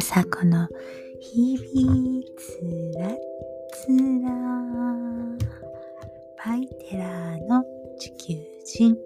[0.00, 0.68] ソティス・マサコの
[1.20, 3.08] 日々つら
[3.72, 3.88] つ
[4.22, 4.30] ら
[6.42, 7.62] パイテラーの
[7.98, 8.96] 地球人。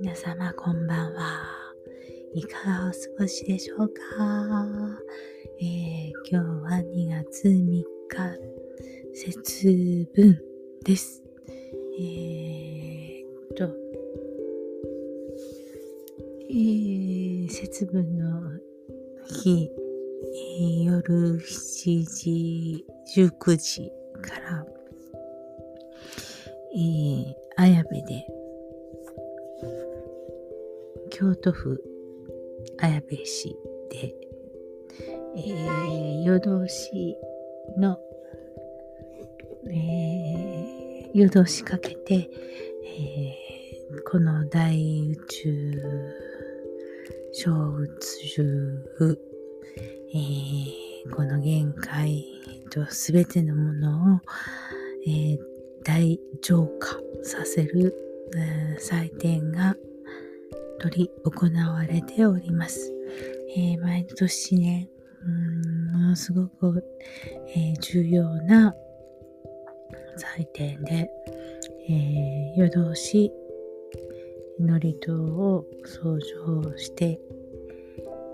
[0.00, 1.72] 皆様こんばんは。
[2.34, 3.94] いかがお過ごしでしょうか、
[5.60, 22.84] えー、今日は2月ー、夜7時、
[23.16, 24.66] 19時から、
[26.74, 28.26] えー、綾部で、
[31.10, 31.82] 京都府
[32.78, 33.56] 綾部市
[33.90, 34.14] で、
[35.36, 37.16] えー、夜通し
[37.78, 37.98] の、
[39.70, 45.82] えー、夜通しかけて、えー、この大宇宙
[47.32, 49.25] 小宇宙、
[50.14, 52.24] えー、この限界
[52.70, 54.20] とすべてのものを、
[55.06, 55.38] えー、
[55.84, 57.94] 大浄化させる、
[58.36, 59.76] えー、祭典が
[60.80, 62.92] 取り行われております。
[63.56, 64.88] えー、毎年ね、
[65.24, 66.84] うんものすごく、
[67.54, 68.74] えー、重要な
[70.16, 71.10] 祭典で、
[71.88, 73.32] え、夜通し
[74.58, 77.20] 祝詞を創造して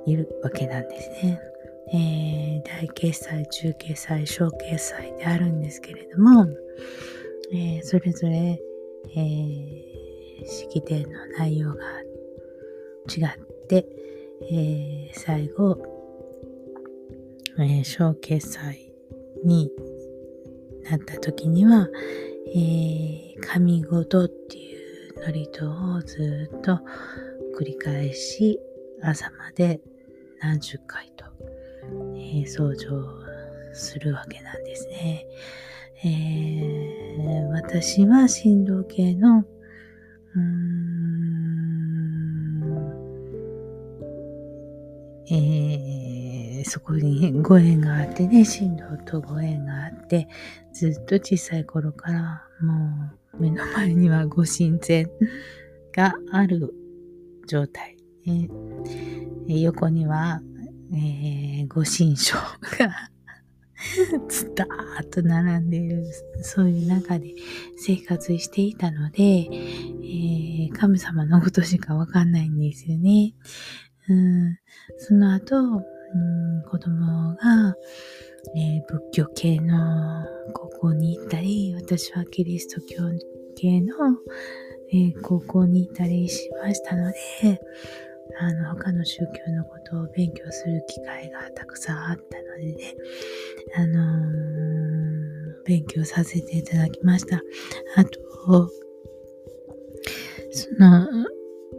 [0.06, 1.51] いるわけなんですね。
[1.88, 6.46] えー、大決済、中決済、小決済であるんですけれども、
[7.52, 8.60] えー、それぞれ、
[9.14, 11.08] えー、式典の
[11.38, 11.80] 内容が
[13.08, 13.86] 違って、
[14.50, 15.78] えー、最後、
[17.58, 18.92] えー、小決済
[19.44, 19.70] に
[20.88, 21.88] なった時には、
[22.54, 26.80] えー、神事っていう祝詞をずっと
[27.58, 28.58] 繰り返し
[29.02, 29.80] 朝まで
[30.40, 31.24] 何十回と、
[31.82, 32.90] えー、掃除
[33.74, 35.26] するわけなんですね。
[36.04, 40.72] えー、私は振動系の、うーん、
[45.30, 50.28] えー、そこにご縁があってね、振動とご縁があって、
[50.72, 55.06] ずっと小さい頃からもう目の前にはご神前
[55.92, 56.74] がある
[57.46, 57.96] 状態。
[58.26, 58.48] え
[59.60, 60.40] 横には、
[60.94, 63.10] えー、ご神書が
[64.28, 66.04] ずたーっと並んでいる、
[66.42, 67.34] そういう中で
[67.76, 73.34] 生活していたので、えー、神様のことしかわかんないんですよね。
[74.08, 74.58] うん、
[74.98, 77.74] その後、うん、子供が、
[78.56, 82.96] えー、仏教系の高校に行ったり、私はキリスト教
[83.56, 83.94] 系の、
[84.92, 87.16] えー、高校に行ったりしましたので、
[88.38, 92.94] あの、他の宗教のことを勉強する機会がたくさんあったのでね、
[93.76, 97.40] あのー、勉強させていただきました。
[97.96, 98.70] あと、
[100.50, 101.06] その、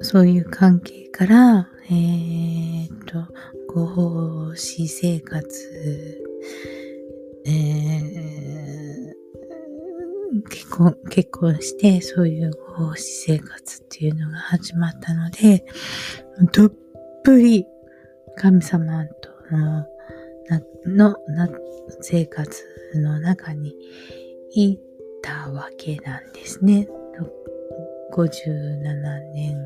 [0.01, 3.25] そういう関係から、えー、っと、
[3.73, 6.23] 合子生活、
[7.45, 8.32] えー、
[10.49, 15.65] 結婚、結婚して、そういう奉仕生活っていうのが始まったので、
[16.51, 16.71] どっ
[17.23, 17.65] ぷり
[18.35, 19.85] 神様との、
[20.85, 21.49] の、な、
[22.01, 22.63] 生活
[22.95, 23.75] の中に
[24.53, 24.79] い
[25.21, 26.87] たわけなんですね。
[28.13, 29.57] 57年、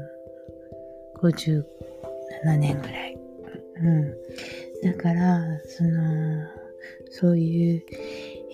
[1.21, 1.63] 57
[2.57, 3.17] 年ぐらい。
[3.83, 4.17] うん。
[4.83, 6.47] だから、その、
[7.09, 7.83] そういう、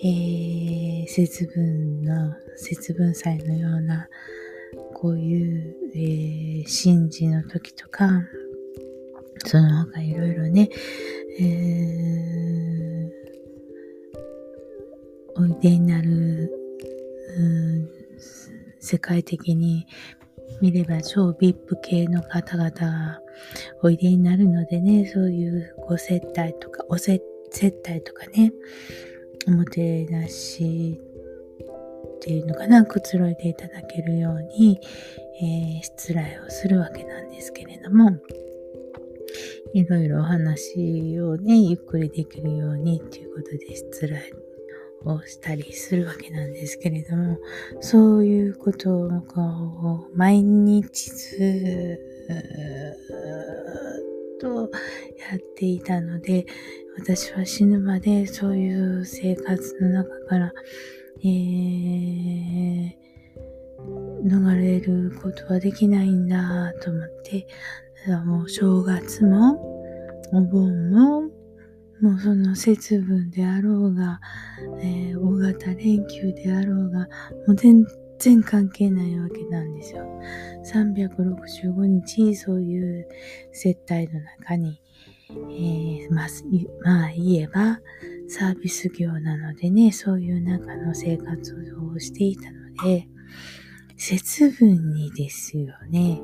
[0.02, 4.08] えー、節分の、節分祭のような、
[4.94, 8.08] こういう、えー、神事の時とか、
[9.46, 10.68] その他いろいろね、
[11.38, 16.50] えー、おいでになる、
[17.36, 18.04] うん
[18.84, 19.86] 世界的に
[20.60, 23.20] 見れば超 VIP 系の方々が
[23.82, 28.52] おいでになるのでね、そういうご接待とか、お接待とかね、
[29.46, 31.00] おもてなし
[32.16, 34.80] っていうのかな、くつろいでいただけるように、
[35.42, 38.10] えー、失礼をするわけなんですけれども、
[39.74, 44.32] いろいろお話をね、ゆっくりできるようにっていうことで失礼
[45.04, 47.38] をしたりするわけなんですけれども、
[47.80, 51.98] そういうことを毎日ず
[54.38, 54.70] っと
[55.30, 56.46] やっていたので、
[56.96, 60.52] 私は死ぬまでそういう生活の中から
[61.26, 62.94] えー、
[64.26, 67.46] 逃れることはできないんだと思って、
[68.06, 69.58] だもう正月も、
[70.34, 71.22] お盆も、
[72.02, 74.20] もうその節分であろうが、
[74.82, 77.08] えー、大型連休であろうが、
[77.46, 77.86] もう全
[78.18, 80.04] 然関係ないわけなんですよ。
[80.66, 83.08] 365日そういう
[83.52, 86.28] 接待の中に、ー、まあ、
[86.82, 87.80] まあ言えば
[88.28, 91.54] サービス業なのでね、そういう中の生活
[91.94, 93.08] をしていたので、
[93.96, 96.20] 節分にですよね、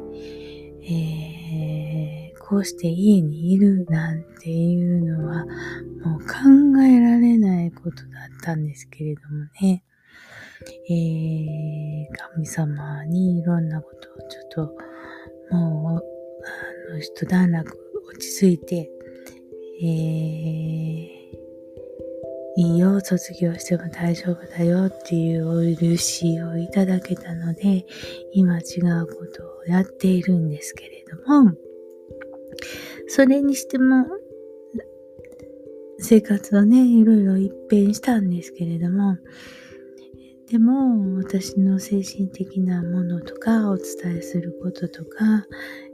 [0.82, 5.44] えー、こうして家にいるなんていうのは
[6.04, 9.84] もう考えられないことだったんですけれどもね、
[10.88, 14.90] えー、神様にいろんなことをちょっと
[15.54, 16.04] もう、
[16.90, 17.70] あの、一段落
[18.08, 18.90] 落ち着いて、
[19.82, 19.88] えー、
[22.56, 27.86] いいよ、卒業しても大丈夫だよっていうお許しをいただけたので、
[28.32, 31.52] 今違うことをやっているんですけれども、
[33.08, 34.04] それにしても、
[35.98, 39.16] 生活はね、いろいろ一変したんですけれども、
[40.50, 45.46] でも、私の精神的なものとか、お伝えすることとか、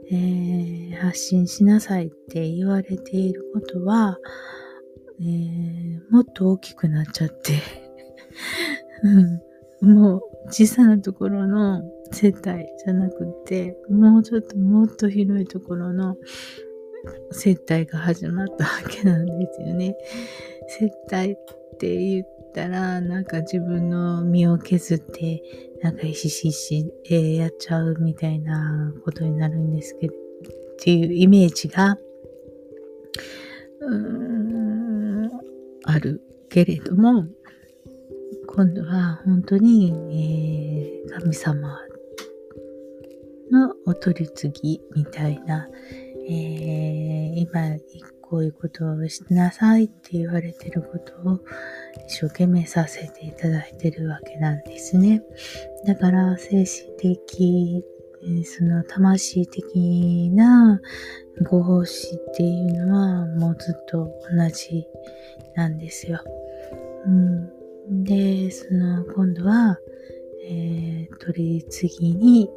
[0.09, 4.17] えー、発信しなさいって言われていることは、
[5.19, 7.53] えー、もっと大きくなっちゃって
[9.81, 16.15] うん、もう小さなところの世帯じゃなくて、もうちょっともっと広いところの
[17.31, 19.95] 接待が始まったわけなんですよね。
[20.67, 25.43] 接待って言ったら、なんか自分の身を削って、
[25.81, 30.17] なんかひしひし、えー、やっちゃうみたいなことになるんですけど、っ
[30.79, 31.97] ていうイメージが、
[33.81, 35.29] うーん、
[35.83, 37.25] あるけれども、
[38.47, 41.79] 今度は本当に、えー、神様
[43.51, 45.67] のお取り次ぎみたいな、
[46.27, 47.77] えー、今
[48.29, 51.39] こういうことをしなさいって言われてることを
[52.07, 55.23] 一生懸命させていただいてるわけなんですね。
[55.85, 57.83] だから精神的、
[58.45, 60.81] その魂的な
[61.49, 64.85] ご奉仕っていうのはもうずっと同じ
[65.55, 66.21] なんですよ。
[67.05, 69.79] うん、で、その今度は、
[70.43, 72.49] えー、取り次ぎに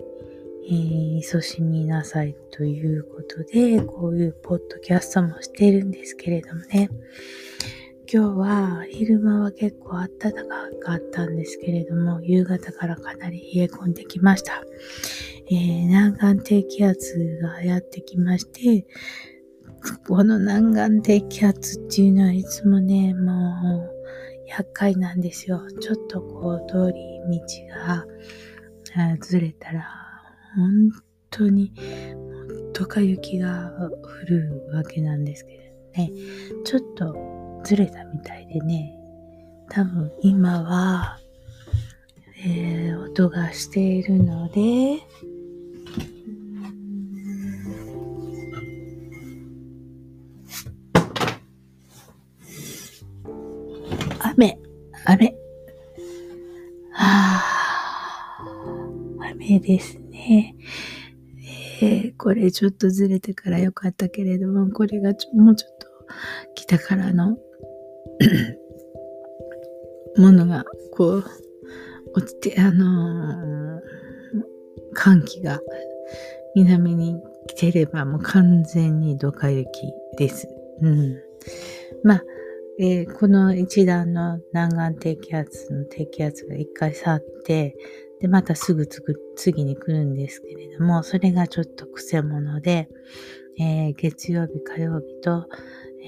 [0.70, 6.88] えー、勤しみなさいということで、こういうポッドキャストもしてるんですけれどもね。
[8.12, 10.44] 今日は昼間は結構暖か
[10.80, 14.62] かったんですけれども、夕方からかなり冷え込んできました。
[15.50, 18.86] えー、南岸低気圧がやってきまして、
[20.06, 25.66] この南岸低気圧っていうのはいつもね、もう厄介なんですよ。
[25.80, 27.44] ちょっとこう通り道
[27.74, 30.09] がずれたら
[30.56, 30.90] 本
[31.30, 31.72] 当に、
[32.72, 35.56] ドカ雪が降るわけなんですけ
[35.96, 36.12] どね、
[36.64, 38.96] ちょっとずれたみたいでね、
[39.68, 41.18] 多分今は、
[42.44, 44.98] えー、音がしているので、
[54.20, 54.58] 雨、
[55.04, 55.26] 雨。
[56.92, 57.59] はあ、
[59.32, 60.54] 雨ですね。
[61.82, 65.86] えー、これちょっとずれてからよかったけれども、これがちょもうちょっと
[66.54, 67.38] 北からの
[70.16, 71.24] ものがこう
[72.14, 73.80] 落ちて、あのー、
[74.94, 75.60] 寒気が
[76.54, 80.46] 南に来てればもう完全にドカ雪です。
[80.82, 81.16] うん。
[82.04, 82.24] まあ、
[82.78, 87.76] えー、この一段の南岸低気圧の低気圧が一回去って、
[88.20, 88.86] で、またすぐ
[89.36, 92.88] 次に来るんですけれども、それがちょっと癖者で、
[93.58, 95.46] えー、月曜日、火曜日と、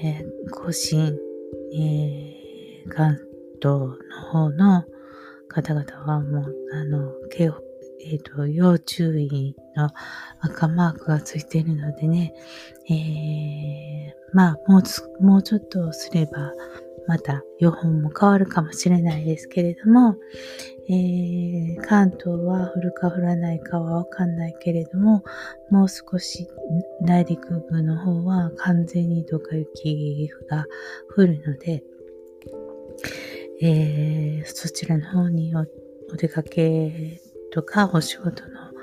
[0.01, 1.17] えー、更新、
[1.73, 3.19] えー、関
[3.61, 3.95] 東の
[4.31, 4.85] 方の
[5.47, 7.11] 方々はもう、あの、
[8.05, 9.89] えっ、ー、と、要注意の
[10.41, 12.33] 赤マークがついているのでね、
[12.89, 16.51] えー、まあ、もう、もうちょっとすれば、
[17.07, 20.15] また予報も変わるかもしれないですけれども、
[20.89, 25.23] えー、関東は降るか降らないかはわかんないけれども、
[25.69, 26.47] もう少し
[27.01, 30.65] 内陸部の方は完全にどか雪が
[31.15, 31.83] 降るので、
[33.61, 35.65] えー、そちらの方にお
[36.15, 38.73] 出かけとかお仕事の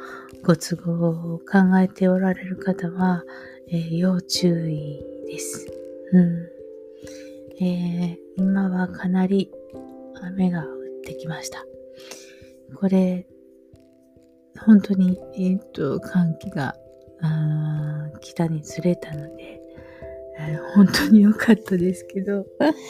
[0.42, 3.24] ご都合を考えておられる方は、
[3.68, 5.66] えー、要注意です。
[6.12, 6.59] うん
[7.60, 9.50] えー、今はかなり
[10.22, 10.66] 雨が降っ
[11.04, 11.64] てきました。
[12.74, 13.26] これ、
[14.58, 16.74] 本当に、えっ、と、寒気が
[18.20, 19.60] 北にずれたので、
[20.74, 22.46] 本当に良かったですけど、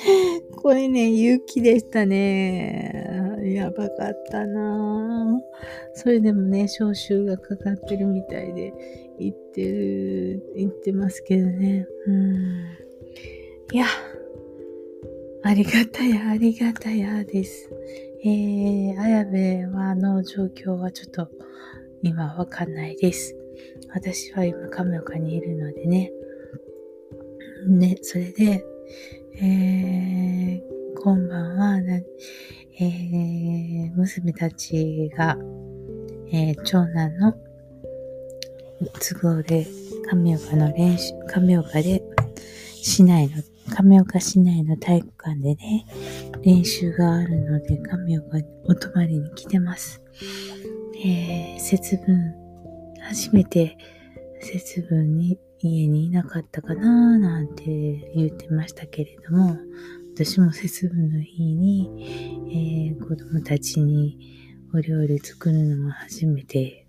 [0.57, 3.09] これね、勇気でしたね。
[3.43, 5.41] やばかったな
[5.95, 8.73] それでもね、招集がかかってるみたいで、
[9.19, 11.87] 言ってる、言ってますけどね。
[12.07, 12.81] うん。
[13.73, 13.87] いや、
[15.43, 17.71] ありがたや、ありがたやです。
[18.23, 21.29] えー、綾部はの状況はちょっと
[22.03, 23.35] 今わかんないです。
[23.95, 26.13] 私は今亀岡にいるのでね。
[27.67, 28.65] ね、それで、
[29.41, 30.63] えー、
[31.03, 31.81] 今晩は
[32.83, 35.39] えー、娘たちが、
[36.33, 37.35] えー、長男の
[38.99, 39.67] 都合で
[40.11, 42.03] 亀岡の練習、亀岡で
[42.83, 43.43] 市内の、
[43.75, 45.87] 亀岡市内の体育館でね、
[46.43, 50.03] 練習があるので亀岡にお泊まりに来てます。
[51.05, 52.35] えー、節分、
[53.01, 53.77] 初めて
[54.41, 57.65] 節分に家にいなかったかなーなんて
[58.15, 59.59] 言ってましたけれども、
[60.15, 66.87] 私も節分の日に、えー、子供たちにお料理作るのも初めて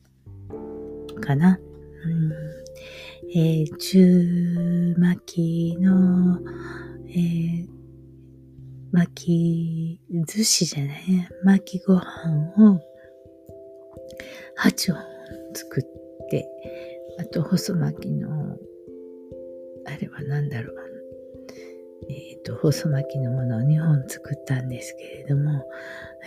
[1.19, 1.59] かな。
[2.05, 2.60] うん
[3.33, 6.39] えー、中巻きの、
[7.07, 7.67] えー、
[8.91, 10.99] 巻き寿司じゃない？
[11.43, 12.01] 巻きご飯
[12.57, 12.79] を
[14.59, 15.01] 8本
[15.53, 16.45] 作って、
[17.19, 18.57] あと細巻きの、
[19.85, 20.75] あれは何だろう？
[22.09, 25.63] えっ、ー、と、細巻きのものを2本作ったんですけれども、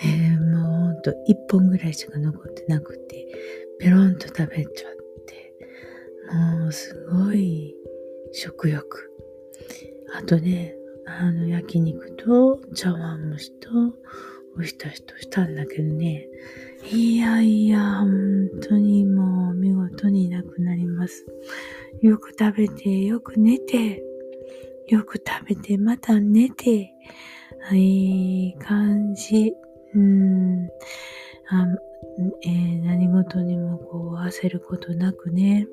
[0.03, 1.15] えー、もうほんと1
[1.51, 3.27] 本ぐらいしか残ってなくて、
[3.79, 5.04] ペロンと食べちゃって、
[6.33, 7.75] もうすごい
[8.33, 9.11] 食欲。
[10.15, 10.75] あとね、
[11.07, 13.69] あの焼肉と茶碗蒸しと
[14.57, 16.29] おひたしとしたんだけどね、
[16.93, 21.27] いやいや、本当にもう見事になくなります。
[22.01, 24.03] よく食べて、よく寝て、
[24.89, 26.93] よく食べて、また寝て、
[27.73, 29.53] いい感じ。
[29.95, 30.69] うん。
[31.49, 31.67] あ
[32.43, 35.67] えー、何事にもこう焦ることなくね。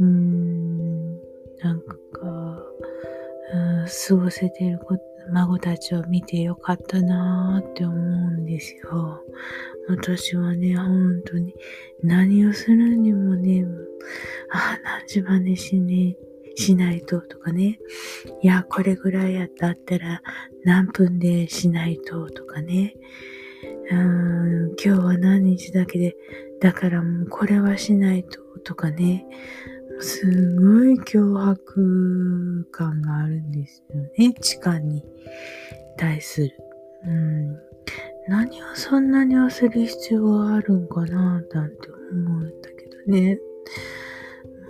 [0.00, 1.14] うん。
[1.60, 1.92] なんか、
[3.52, 4.78] うん、過ごせている
[5.32, 7.98] 孫たちを見てよかったなーって思う
[8.32, 9.22] んですよ。
[9.88, 11.54] 私はね、本当に
[12.02, 13.64] 何をするにもね、
[14.50, 16.16] ああ、何時までしね、
[16.56, 17.78] しないととかね、
[18.42, 20.22] いや、これぐらいやったったら
[20.64, 22.94] 何分でしないととかね、
[23.90, 26.16] うん今日は何日だけで、
[26.60, 29.26] だからもうこれはしないととかね、
[30.00, 35.04] すごい脅迫感があるんですよね、時間に
[35.96, 36.50] 対する。
[37.06, 37.74] うん
[38.26, 43.38] 何をそんなに焦る必要があるんかななんて思うんだけどね。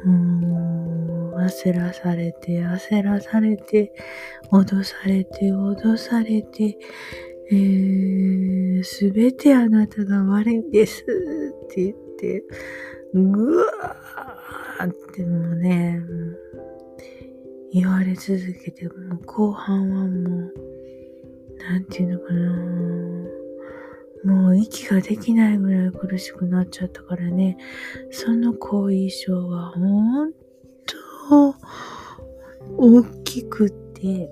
[0.04, 3.92] もう、焦らされて、焦らされて、
[4.50, 6.76] 脅されて、脅されて、
[7.50, 11.04] えー、すべてあなたが悪いんですっ
[11.68, 12.42] て言って、
[13.14, 16.00] ぐわーってもうね、
[17.72, 20.54] 言われ続けて、もう後半はもう、
[21.58, 23.34] なんていうのかな。
[24.24, 27.58] もう息ができないぐらい苦しくなっちゃったからね、
[28.10, 30.32] その後遺症は本
[31.28, 31.54] 当
[32.78, 34.30] 大きくて、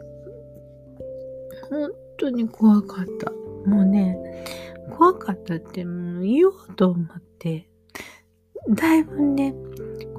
[1.68, 3.30] 本当に怖かった。
[3.68, 4.16] もうね、
[4.96, 7.06] 怖かったってもう言おうと思っ
[7.38, 7.68] て、
[8.70, 9.54] だいぶね、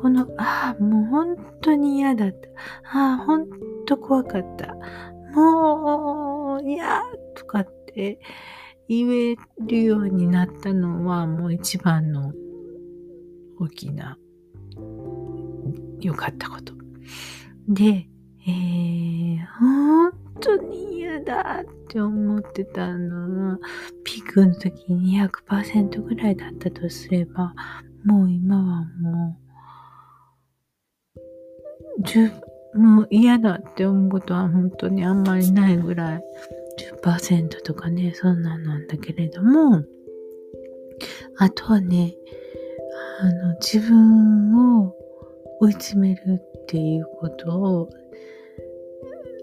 [0.04, 2.50] この、ああ、もう本当に嫌だった。
[3.00, 3.48] ああ、本
[3.86, 4.76] 当怖かった。
[5.34, 7.02] もう、嫌
[7.36, 8.20] とかって、
[8.90, 12.34] 言えるようになったのはもう一番の
[13.62, 14.18] 大きな
[16.02, 16.74] 良かったこと。
[17.70, 18.10] で、
[18.46, 23.58] えー、本当に嫌だって思ってたのは、
[24.04, 27.54] ピークの時に200%ぐらいだったとすれば、
[28.04, 29.43] もう今はもう、
[32.74, 36.24] もう嫌だって思うことは本当にあんまりないぐらい
[37.04, 39.84] 10%とかね、そんなんなんだけれども、
[41.38, 42.16] あとはね、
[43.20, 44.96] あの、自分を
[45.60, 47.90] 追い詰めるっていうことを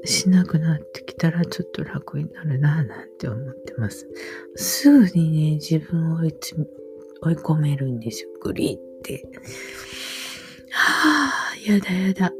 [0.04, 4.09] しなくなってきたらちょっと楽になるなぁなんて思ってます。
[4.57, 6.35] すぐにね、自分を追い
[7.23, 8.30] 追い込めるんですよ。
[8.40, 9.23] グリって。
[10.71, 12.39] はぁ、やだやだ。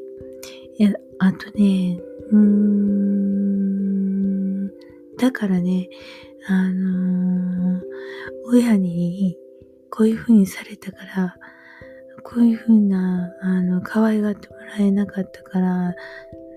[0.83, 3.21] や、あとね、うーん、
[5.19, 5.91] だからね、
[6.49, 7.83] あのー、
[8.47, 9.37] 親に
[9.91, 11.37] こういう風にされたから、
[12.23, 15.95] こういう風な、あの、可愛がってもらえなかったから、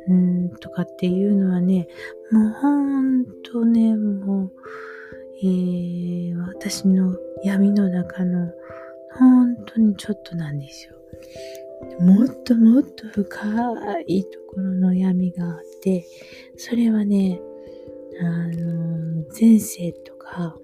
[0.07, 1.89] うん、とかっていうのはね、
[2.31, 4.51] もうほんとね、もう、
[5.41, 8.49] えー、私の闇の中の
[9.19, 10.93] 本当にちょっとなんですよ。
[11.99, 16.05] もっともっと深いところの闇があって、
[16.57, 17.41] それはね、
[18.21, 20.57] あの、前世とか、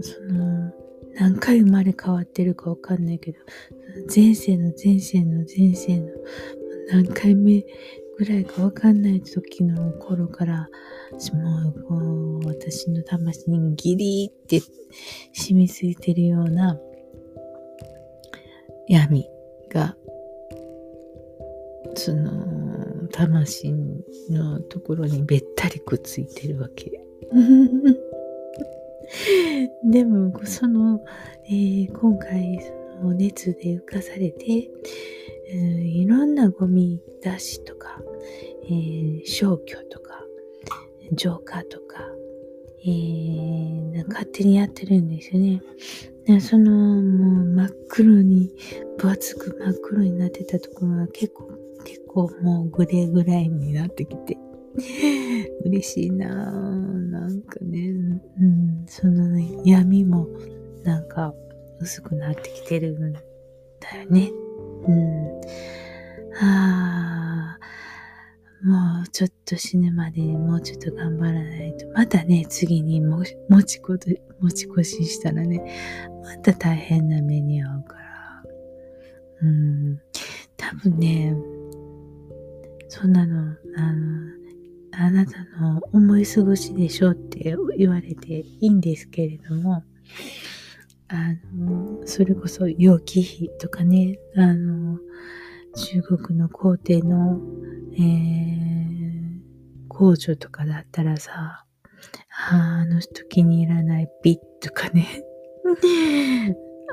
[0.00, 0.72] その、
[1.14, 3.38] 何回生まれ変わってるかわかんないけど、
[4.14, 6.08] 前世の前世の前世の
[6.92, 7.64] 何回目
[8.18, 10.68] ぐらいかわかんない時の頃から、
[11.34, 14.60] もうこう、私の魂にギリって
[15.32, 16.78] 染みついてるような
[18.88, 19.39] 闇。
[19.70, 19.96] が、
[21.94, 23.72] その、魂
[24.30, 27.00] のところにべったりくっついてるわけ。
[29.84, 31.02] でも、その、
[31.46, 32.72] えー、今回、そ
[33.04, 34.70] の熱で浮かされて、
[35.52, 38.02] うん、いろんなゴミ出しとか、
[38.64, 40.24] えー、消去とか、
[41.12, 42.08] 浄化とか、
[42.82, 45.60] えー、勝手にやってるんですよね。
[46.40, 48.50] その、もう真っ黒に、
[48.98, 51.50] 分厚く真っ黒になってたところは結構、
[51.84, 54.38] 結構もうグレーぐらいになってきて、
[55.64, 57.10] 嬉しいなぁ。
[57.10, 57.90] なんかね、
[58.40, 60.28] うん、その、ね、闇も
[60.84, 61.34] なんか
[61.80, 64.30] 薄くなってきてるんだよね。
[64.86, 65.40] うん。
[66.40, 67.19] ああ、
[68.62, 71.88] もうちょっと死ぬまでにもうちょっと頑張らないと。
[71.94, 73.96] またね、次にも持ちこ
[74.40, 75.62] 持ち越ししたらね、
[76.22, 78.42] また大変な目に遭うから。
[79.42, 80.00] うん。
[80.58, 81.34] 多分ね、
[82.88, 84.40] そんなの、あの、
[84.92, 89.84] あなたの思い過ごしでしょうって言われていいんですけれども、
[91.08, 94.98] あの、それこそ容器費とかね、あの、
[95.76, 97.40] 中国の皇帝の、
[97.94, 99.40] えー、
[99.88, 101.64] 工場とかだったらさ、
[102.50, 105.24] あの人気に入らないピッとかね。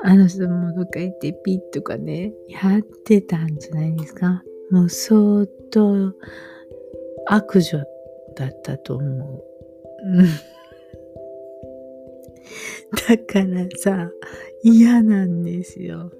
[0.04, 4.42] あの人もどっか行ってピッとかね、やってたんじゃないですか。
[4.70, 6.14] もう相当
[7.26, 7.78] 悪女
[8.36, 9.44] だったと思う。
[13.08, 14.10] だからさ、
[14.62, 16.12] 嫌なんですよ。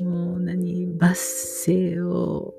[0.00, 2.54] もう何、罰声を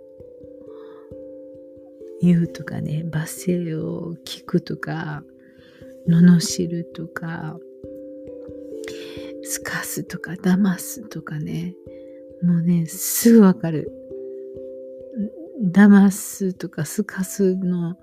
[2.22, 5.24] 言うとかね、罰声を聞くとか、
[6.08, 7.58] 罵るとか、
[9.44, 11.76] すかすとか騙すとかね、
[12.42, 13.92] もうね、すぐわかる。
[15.72, 17.96] 騙すとかすかすの、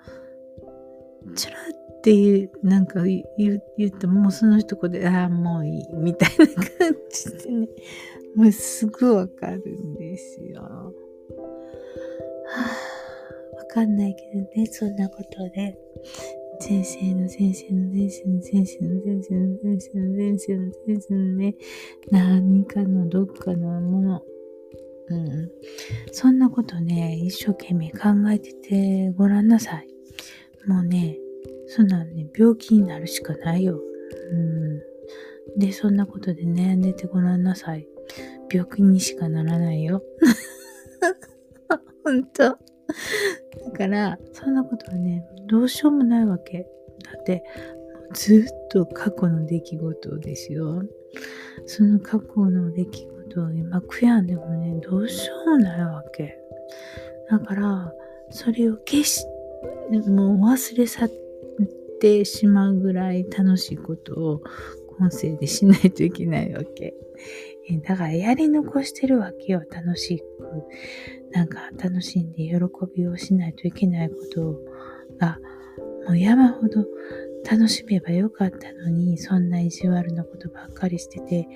[1.37, 6.65] ちらっていう、なんか言言っても、もうその一言で、ああ、もういい、みたいな感
[7.11, 7.69] じでね、
[8.35, 10.63] もうすぐわかるんですよ。
[10.63, 10.93] は
[13.55, 15.79] あ、わかんないけどね、そんなことで。
[16.61, 21.57] 前世の前世の前世の前世の前世の前世の前世の前世のね、
[22.11, 24.23] 何かのどっかのもの。
[25.09, 25.51] うん。
[26.13, 29.89] そんなことね、一生懸命考えててごらんなさい。
[30.69, 31.19] もうね、
[31.67, 33.81] そんなんね、病気になるしかないよ。
[34.31, 35.59] うん。
[35.59, 37.89] で、そんなことで悩んでてごらんなさい。
[38.51, 40.03] 病気にしかならないよ。
[42.05, 42.43] ほんと。
[42.43, 42.59] だ
[43.77, 46.67] から、そんなことはね、どうしようもないわけ。
[47.05, 47.45] だって、
[48.15, 50.83] ずっと過去の出来事ですよ。
[51.67, 56.39] その過去の出来事を今悔やんでもね、どうしようもないわけ。
[57.31, 57.95] だから、
[58.31, 59.27] それを消し、
[60.09, 61.11] もう忘れ去っ
[62.01, 64.43] てしまうぐらい楽しいことを
[64.99, 66.95] 今世でしないといけないわけ。
[67.83, 69.63] だからやり残してるわけよ。
[69.71, 70.25] 楽しく。
[71.33, 72.55] なんか楽しんで喜
[72.95, 74.59] びをしないといけないこと
[75.19, 75.39] が、
[76.07, 76.85] もう山ほど
[77.49, 81.49] 楽しめばよかったのに、そんな意地悪なことばっかりしてて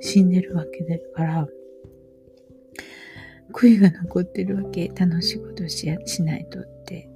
[0.00, 1.48] 死んでるわけだから、
[3.52, 4.88] 悔いが残ってるわけ。
[4.88, 7.08] 楽しいことししないとって。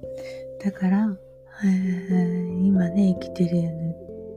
[0.63, 1.17] だから、
[1.63, 3.73] えー、今ね、生きてるよう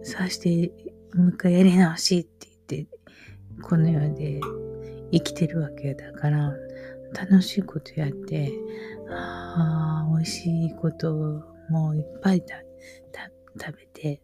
[0.01, 0.73] にさして、
[1.15, 2.50] もう一回やり直しって、
[3.63, 4.41] この世で
[5.13, 6.55] 生きてるわけだから、
[7.13, 8.53] 楽しいことやって、
[9.11, 12.43] ああ、美味しいこともいっぱい
[13.59, 14.21] 食べて、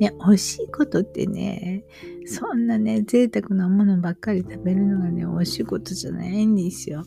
[0.00, 1.84] ね、美味しいことってね、
[2.26, 7.04] そんなね、贅沢なものばっかり食べるのがね、美味しいことじゃないんですよ。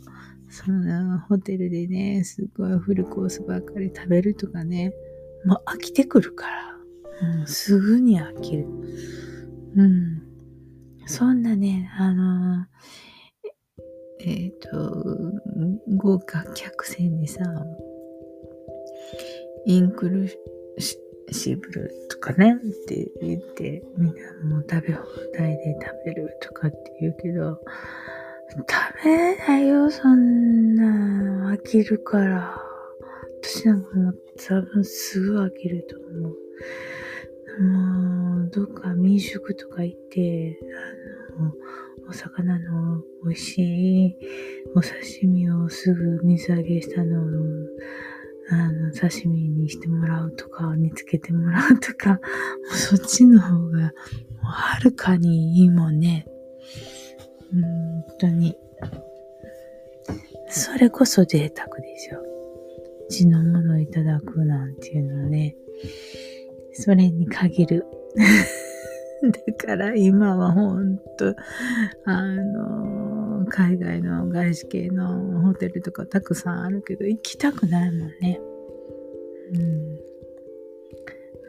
[0.50, 4.94] そのホテルでね、すごいフルコースばっかり食べるとかね、
[5.46, 6.78] もう飽きてくるから、
[7.40, 8.66] うん、すぐに飽きる。
[9.76, 10.17] うん。
[11.08, 12.66] そんなね、あのー、
[14.20, 15.04] えっ、ー、と、
[15.96, 17.42] 豪華客船にさ、
[19.66, 20.28] インクル
[21.32, 25.04] シブルとかねって言って、みんなもう食べ放
[25.38, 27.60] 題で食べるとかって言うけど、
[28.50, 32.62] 食べれないよ、そんな飽きるから。
[33.42, 36.38] 私なんかもう多分すぐ飽きると思う。
[37.60, 40.60] もう、どっか民宿とか行って、
[41.38, 41.54] あの、
[42.10, 43.58] お魚の美味し
[44.08, 44.18] い
[44.76, 47.26] お刺身をすぐ水揚げしたのを、
[48.50, 52.20] あの、刺身にしてもらうとか、煮つけてもらうとか、も
[52.74, 53.94] うそっちの方が、
[54.42, 56.26] はるかにいいもんね。
[57.54, 58.58] うん本当に。
[60.50, 62.22] それこそ贅沢ですよ。
[63.10, 65.56] 地のものをいただくなんていうのはね、
[66.82, 67.86] それに限る。
[69.24, 71.36] だから今はほんと、
[72.06, 78.40] あの、海外の外資系のホテルとかたくさんあるけど、行きたくないもんね。
[79.54, 80.08] うん。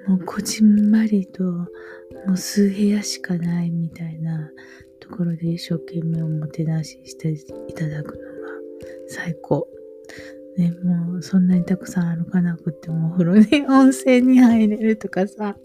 [0.08, 1.66] もうこじんまりと、も
[2.34, 4.50] う数部屋しかないみたいな
[5.00, 8.28] ところで一生懸命おもてなししていただくのが
[9.08, 9.68] 最高。
[10.58, 15.56] ね、もうそんなにたくさん歩かなくてもお風呂で温泉に入れるとかさ、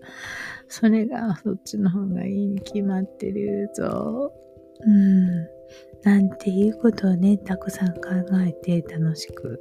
[0.67, 4.31] それがそっちの方がいいに決まってるぞ。
[4.85, 5.47] うん。
[6.03, 8.01] なんていうことをね、たくさん考
[8.45, 9.59] えて楽しく、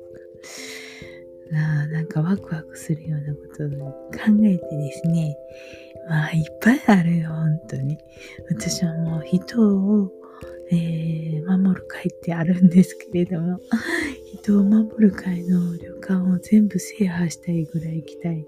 [1.51, 5.37] なあなんかワクワクするようなことを考えてですね、
[6.09, 7.97] まあいっぱいあるよ、本当に。
[8.51, 10.11] 私はもう人を、
[10.75, 13.61] えー、守る会ってあるんですけれども、
[14.25, 18.47] 人を守る会の旅館を全部制覇したいぐらい行きたい。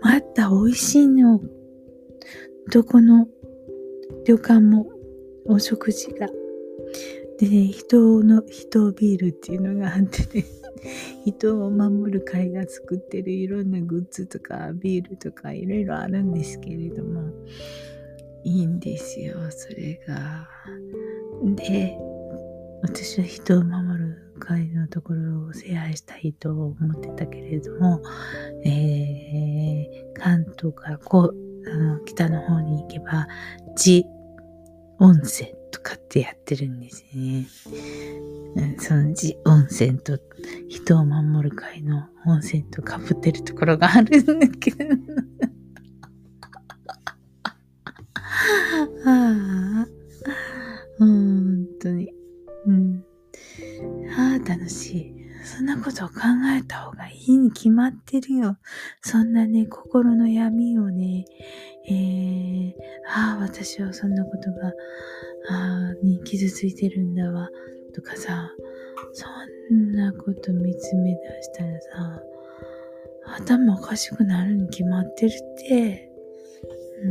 [0.00, 1.40] また美味しいの。
[2.72, 3.28] どこの
[4.24, 4.86] 旅館も
[5.44, 6.28] お食事が。
[7.38, 10.46] でね、人の、人ビールっていうのがあってね、
[11.26, 17.30] 人を守る会が作ってるいろんなグッズとかビールとかいろいろあるんですけれども、
[18.46, 20.48] いいんですよ、それが。
[21.56, 21.98] で、
[22.80, 28.00] 私は人を守る会のところを制覇したいと思ってたけれども、
[28.64, 31.34] えー、関東からこう、
[31.68, 33.26] あの、北の方に行けば、
[33.74, 34.06] 地
[35.00, 37.48] 温泉とかってやってるんですね。
[38.78, 40.20] その地温泉と
[40.68, 44.84] 人を守る会の温泉とかぶってるところがあるんだけど。
[49.06, 49.88] ああ、
[50.98, 52.12] 本当に。
[52.66, 53.04] うん。
[54.18, 55.16] ああ、楽しい。
[55.44, 56.14] そんなことを考
[56.58, 58.58] えた方がいいに決まってるよ。
[59.02, 61.24] そんなね、心の闇をね、
[61.88, 62.72] えー、
[63.08, 64.72] ああ、私はそんなことが、
[65.48, 67.48] ああ、に傷ついてるんだわ、
[67.94, 68.50] とかさ、
[69.12, 69.28] そ
[69.72, 72.22] んなこと見つめ出したらさ、
[73.38, 76.10] 頭おかしくなるに決まってるって、
[77.04, 77.08] う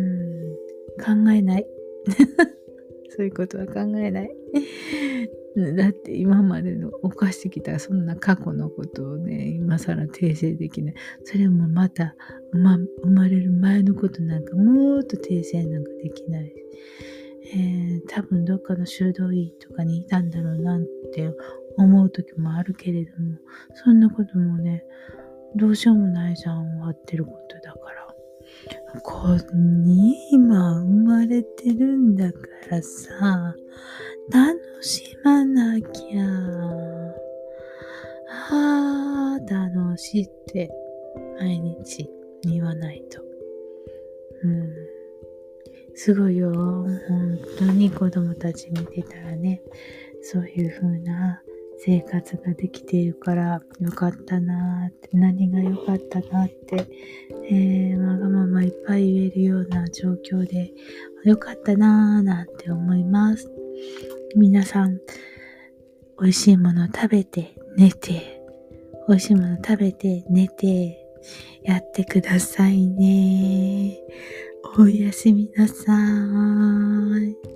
[1.21, 1.65] ん、考えない。
[3.09, 4.35] そういうことは考えない。
[5.77, 10.95] だって今までの犯してきたそんな過去のことをね、今更訂正できない。
[11.23, 12.15] それもまた
[12.51, 16.53] 生ま生まれる前のことなんかもっと訂正なんかできない。
[17.53, 20.81] えー、多分どっかの修道院とかにいたんだろうなっ
[21.13, 21.31] て
[21.77, 23.37] 思う時もあるけれども、
[23.75, 24.83] そんなこともね、
[25.55, 28.04] どうしようもないじゃん、終わってることだから。
[29.03, 33.55] こんに今生まれてるんだからさ、
[34.31, 36.25] 楽しまなきゃ。
[38.51, 40.69] ああ、楽しいって
[41.39, 42.09] 毎日
[42.43, 43.21] 言わないと。
[44.43, 44.73] うん。
[45.95, 46.51] すごいよ。
[46.53, 49.61] 本当に子供たち見てたらね、
[50.21, 51.41] そういう風な
[51.85, 56.87] 生活ができているからよかったなーって、何が良かったなって、
[57.47, 60.73] えー、わがままいっぱい言えるような状況で
[61.25, 63.51] よかったなーなんて思います。
[64.35, 64.99] 皆さん、
[66.19, 68.41] 美味しいもの食べて、寝て、
[69.07, 70.97] 美味しいもの食べて、寝て、
[71.61, 73.99] やってくださいね。
[74.79, 75.93] おやすみなさ
[77.21, 77.55] い。